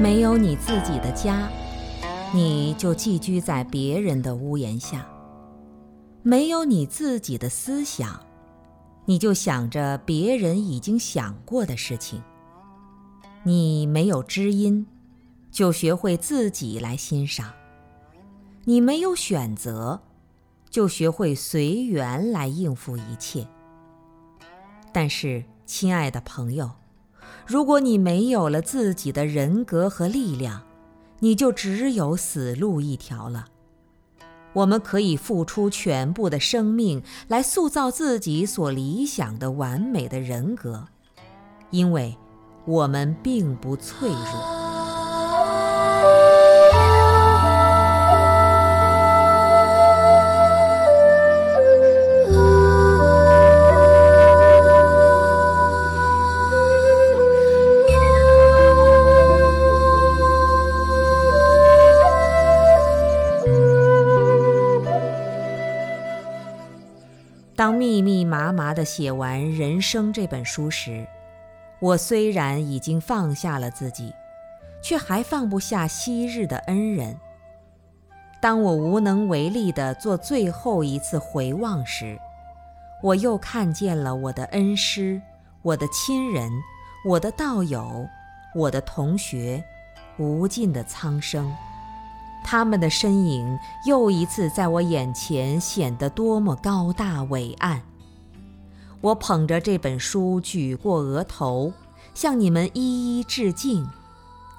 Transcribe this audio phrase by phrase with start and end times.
[0.00, 1.46] 没有你自己的家，
[2.32, 5.00] 你就寄居在别人的屋檐下；
[6.22, 8.18] 没有你自己的思想，
[9.04, 12.22] 你就想着别人已经想过的事情。
[13.42, 14.86] 你没有知音，
[15.50, 17.48] 就学会自己来欣赏；
[18.64, 20.00] 你没有选择，
[20.70, 23.46] 就学会随缘来应付一切。
[24.92, 26.70] 但是，亲爱的朋友，
[27.46, 30.62] 如果你没有了自己的人格和力量，
[31.20, 33.46] 你就只有死路一条了。
[34.52, 40.88] 我们可以付出全部的生命来塑造自己所理想的完美的人格，
[41.70, 42.16] 因为。
[42.66, 44.59] 我们并不脆弱。
[67.60, 71.06] 当密密麻麻的写完《人生》这本书时，
[71.78, 74.14] 我虽然已经放下了自己，
[74.82, 77.14] 却还放不下昔日的恩人。
[78.40, 82.18] 当我无能为力地做最后一次回望时，
[83.02, 85.20] 我又看见了我的恩师、
[85.60, 86.50] 我的亲人、
[87.04, 88.08] 我的道友、
[88.54, 89.62] 我的同学，
[90.16, 91.54] 无尽的苍生，
[92.42, 97.82] 他们的身影又一次在我眼前显得多么高大伟岸。
[99.00, 101.72] 我捧着这本书举过额头，
[102.14, 103.88] 向你们一一致敬，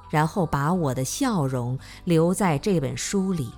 [0.09, 3.51] 然后把我的笑容留在这本书里，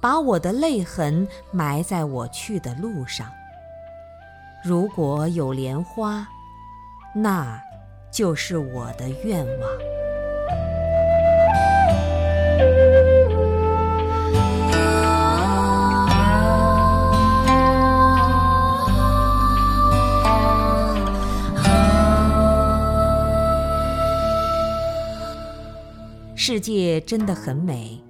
[0.00, 3.26] 把我的泪痕埋在我去的路上。
[4.64, 6.28] 如果有莲花，
[7.14, 7.60] 那
[8.12, 9.91] 就是我的愿望。
[26.44, 28.02] 世界真的很美，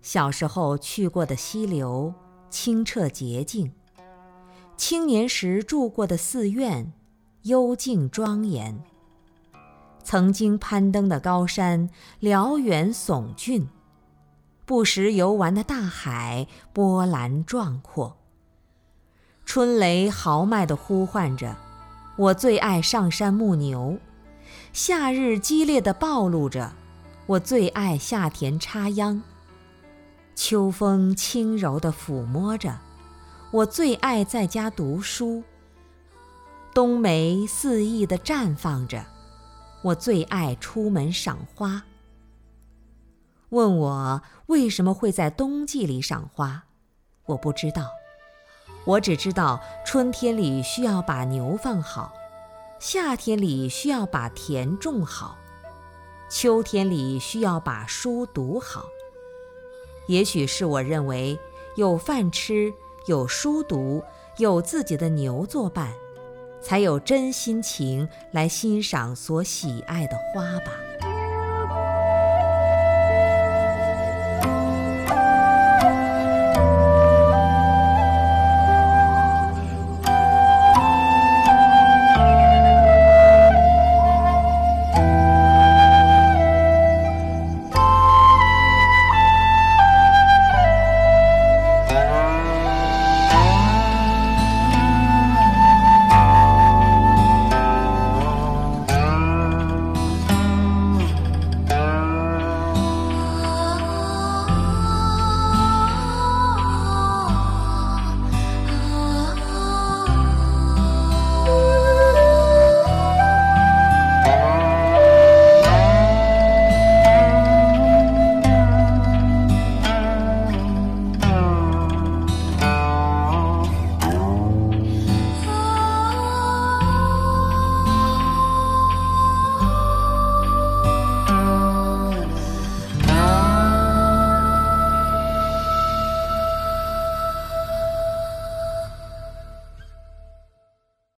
[0.00, 2.12] 小时候去过的溪流
[2.50, 3.70] 清澈洁净，
[4.76, 6.92] 青年时住过的寺院
[7.42, 8.82] 幽静庄严，
[10.02, 13.68] 曾经攀登的高山辽远耸峻，
[14.66, 18.16] 不时游玩的大海波澜壮阔。
[19.44, 21.56] 春雷豪迈地呼唤着，
[22.16, 23.98] 我最爱上山牧牛；
[24.72, 26.72] 夏日激烈地暴露着。
[27.26, 29.22] 我最爱下田插秧，
[30.34, 32.72] 秋风轻柔地抚摸着；
[33.52, 35.44] 我最爱在家读书，
[36.74, 39.04] 冬梅肆意地绽放着；
[39.82, 41.84] 我最爱出门赏花。
[43.50, 46.64] 问我为什么会在冬季里赏花，
[47.26, 47.88] 我不知道，
[48.84, 52.12] 我只知道春天里需要把牛放好，
[52.80, 55.38] 夏天里需要把田种好。
[56.34, 58.88] 秋天里需要把书读好，
[60.06, 61.38] 也许是我认为
[61.76, 62.72] 有饭吃、
[63.04, 64.02] 有书读、
[64.38, 65.92] 有自己的牛作伴，
[66.58, 70.72] 才有真心情来欣赏所喜爱的花吧。